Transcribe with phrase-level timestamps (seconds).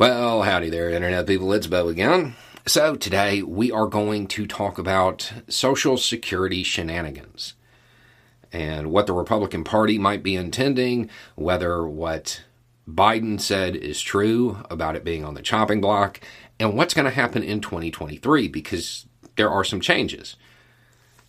[0.00, 1.52] Well, howdy there, Internet people.
[1.52, 2.34] It's Bo again.
[2.64, 7.52] So, today we are going to talk about Social Security shenanigans
[8.50, 12.44] and what the Republican Party might be intending, whether what
[12.88, 16.18] Biden said is true about it being on the chopping block,
[16.58, 19.04] and what's going to happen in 2023 because
[19.36, 20.36] there are some changes.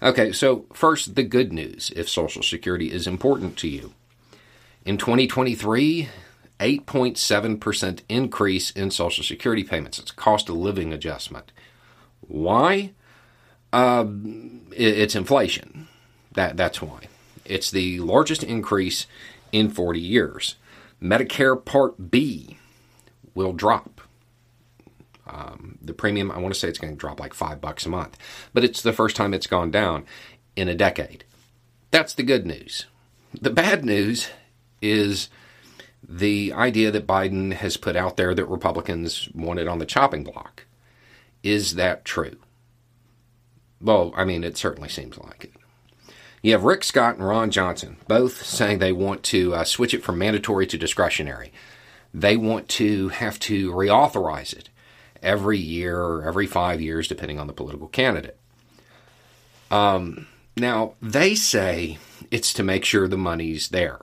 [0.01, 3.93] Okay, so first, the good news if Social Security is important to you.
[4.85, 6.07] In 2023,
[6.61, 9.97] 8.7% increase in Social Security payments.
[9.97, 11.51] It's cost of living adjustment.
[12.21, 12.91] Why?
[13.73, 14.05] Uh,
[14.71, 15.87] it's inflation.
[16.33, 17.07] That, that's why.
[17.45, 19.07] It's the largest increase
[19.51, 20.55] in 40 years.
[21.01, 22.57] Medicare Part B
[23.33, 24.01] will drop.
[25.25, 27.89] Um, the premium, I want to say it's going to drop like five bucks a
[27.89, 28.17] month,
[28.53, 30.05] but it's the first time it's gone down
[30.55, 31.23] in a decade.
[31.89, 32.85] That's the good news.
[33.33, 34.29] The bad news
[34.81, 35.29] is
[36.07, 40.65] the idea that Biden has put out there that Republicans wanted on the chopping block.
[41.43, 42.37] Is that true?
[43.79, 45.53] Well, I mean, it certainly seems like it.
[46.41, 50.03] You have Rick Scott and Ron Johnson both saying they want to uh, switch it
[50.03, 51.51] from mandatory to discretionary.
[52.13, 54.69] They want to have to reauthorize it
[55.21, 58.37] every year or every five years, depending on the political candidate.
[59.69, 60.27] Um,
[60.57, 61.99] now, they say
[62.31, 63.99] it's to make sure the money's there.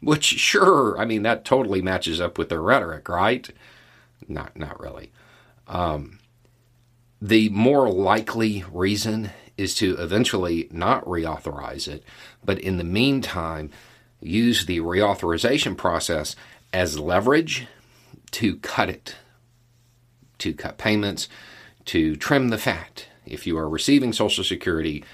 [0.00, 3.48] Which, sure, I mean, that totally matches up with their rhetoric, right?
[4.28, 5.10] Not, not really.
[5.66, 6.18] Um,
[7.20, 12.04] the more likely reason is to eventually not reauthorize it,
[12.44, 13.70] but in the meantime,
[14.20, 16.36] use the reauthorization process
[16.72, 17.66] as leverage
[18.32, 19.16] to cut it,
[20.38, 21.28] to cut payments,
[21.86, 23.06] to trim the fat.
[23.24, 25.04] If you are receiving Social Security,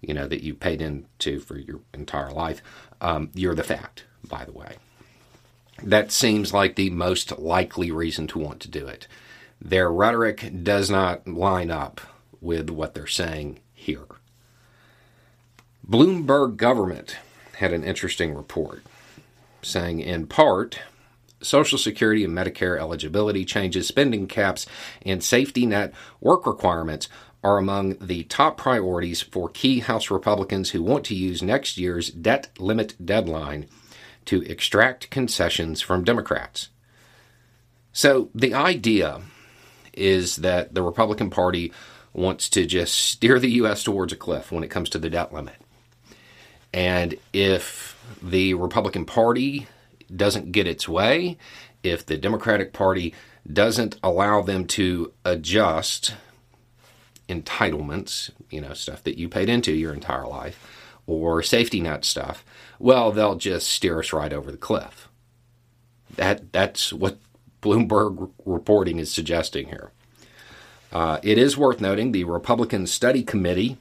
[0.00, 2.62] you know, that you paid into for your entire life,
[3.00, 4.76] um, you're the fat by the way.
[5.82, 9.06] That seems like the most likely reason to want to do it.
[9.60, 12.00] Their rhetoric does not line up
[12.40, 14.06] with what they're saying here.
[15.88, 17.16] Bloomberg government
[17.56, 18.82] had an interesting report
[19.62, 20.78] saying, in part,
[21.40, 24.66] Social Security and Medicare eligibility changes, spending caps,
[25.04, 27.08] and safety net work requirements
[27.44, 32.10] are among the top priorities for key House Republicans who want to use next year's
[32.10, 33.66] debt limit deadline
[34.26, 36.68] to extract concessions from Democrats.
[37.92, 39.20] So the idea
[39.92, 41.72] is that the Republican Party
[42.12, 43.82] wants to just steer the U.S.
[43.84, 45.56] towards a cliff when it comes to the debt limit.
[46.72, 49.66] And if the Republican Party
[50.14, 51.36] doesn't get its way,
[51.82, 53.14] if the Democratic Party
[53.50, 56.14] doesn't allow them to adjust
[57.28, 62.44] entitlements, you know, stuff that you paid into your entire life, or safety net stuff,
[62.78, 65.08] well, they'll just steer us right over the cliff.
[66.16, 67.18] That that's what
[67.62, 69.92] Bloomberg reporting is suggesting here.
[70.92, 73.78] Uh, it is worth noting the Republican Study Committee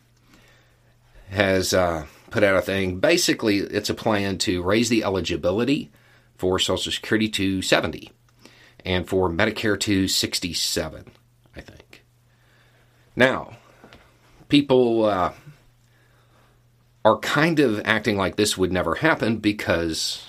[1.30, 3.00] has uh, put out a thing.
[3.00, 5.92] Basically, it's a plan to raise the eligibility
[6.38, 8.12] for Social Security to 70
[8.86, 11.12] and for Medicare to 67,
[11.56, 12.04] I think.
[13.16, 13.58] Now,
[14.48, 15.34] people uh,
[17.04, 20.28] are kind of acting like this would never happen because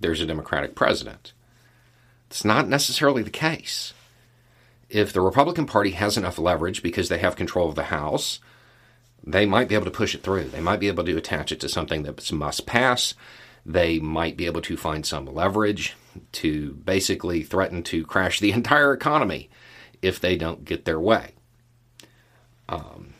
[0.00, 1.32] there's a Democratic president.
[2.28, 3.92] It's not necessarily the case.
[4.88, 8.40] If the Republican Party has enough leverage because they have control of the House,
[9.24, 10.44] they might be able to push it through.
[10.44, 13.14] They might be able to attach it to something that must pass.
[13.64, 15.94] They might be able to find some leverage
[16.32, 19.50] to basically threaten to crash the entire economy
[20.00, 21.32] if they don't get their way.
[22.68, 23.14] Um,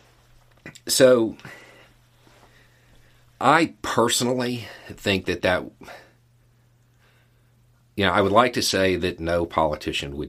[0.86, 1.36] so
[3.42, 5.64] I personally think that that,
[7.96, 10.28] you know, I would like to say that no politician would.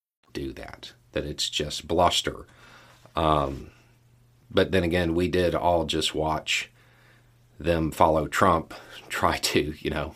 [0.33, 2.45] Do that, that it's just bluster.
[3.15, 3.71] Um,
[4.49, 6.69] but then again, we did all just watch
[7.59, 8.73] them follow Trump
[9.09, 10.15] try to, you know,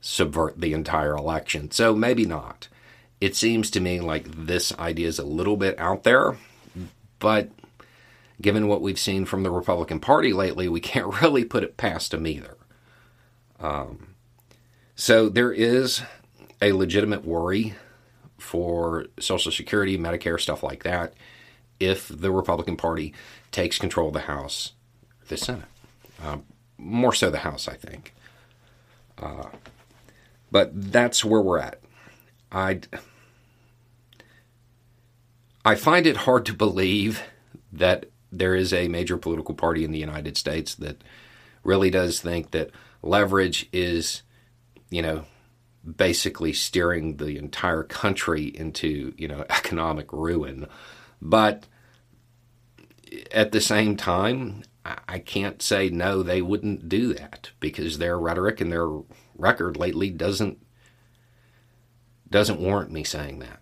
[0.00, 1.70] subvert the entire election.
[1.70, 2.68] So maybe not.
[3.20, 6.36] It seems to me like this idea is a little bit out there,
[7.18, 7.50] but
[8.40, 12.10] given what we've seen from the Republican Party lately, we can't really put it past
[12.10, 12.56] them either.
[13.58, 14.14] Um,
[14.94, 16.02] so there is
[16.60, 17.74] a legitimate worry
[18.38, 21.14] for Social Security, Medicare, stuff like that,
[21.80, 23.14] if the Republican Party
[23.52, 24.72] takes control of the House,
[25.28, 25.64] the Senate.
[26.22, 26.38] Uh,
[26.78, 28.14] more so the House, I think.
[29.18, 29.48] Uh,
[30.50, 31.80] but that's where we're at.
[32.52, 32.80] I
[35.64, 37.22] I find it hard to believe
[37.72, 41.02] that there is a major political party in the United States that
[41.64, 42.70] really does think that
[43.02, 44.22] leverage is,
[44.90, 45.24] you know,
[45.86, 50.66] basically steering the entire country into, you know, economic ruin.
[51.20, 51.66] But
[53.32, 54.62] at the same time,
[55.08, 58.88] I can't say no, they wouldn't do that because their rhetoric and their
[59.36, 60.58] record lately doesn't
[62.28, 63.60] doesn't warrant me saying that.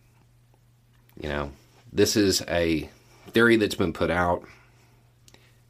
[1.20, 1.52] You know,
[1.92, 2.88] this is a
[3.30, 4.44] theory that's been put out.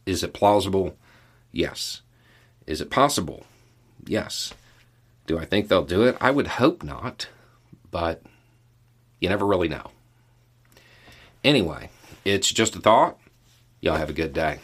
[0.06, 0.96] Is it plausible?
[1.52, 2.02] Yes.
[2.66, 3.46] Is it possible?
[4.06, 4.54] Yes.
[5.26, 6.16] Do I think they'll do it?
[6.20, 7.28] I would hope not,
[7.90, 8.22] but
[9.20, 9.90] you never really know.
[11.42, 11.90] Anyway,
[12.24, 13.18] it's just a thought.
[13.80, 14.60] Y'all have a good day.